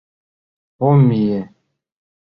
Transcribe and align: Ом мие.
Ом 0.87 0.97
мие. 1.09 1.39